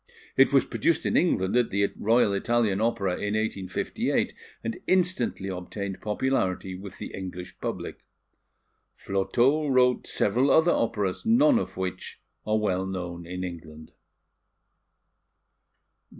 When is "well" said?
12.57-12.87